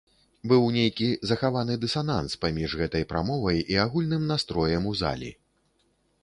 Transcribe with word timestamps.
Быў 0.51 0.63
нейкі 0.75 1.09
захованы 1.31 1.75
дысананс 1.83 2.37
паміж 2.45 2.73
гэтай 2.81 3.05
прамовай 3.13 3.61
і 3.75 3.79
агульным 3.85 4.27
настроем 4.33 4.89
у 4.95 4.97
залі. 5.05 5.31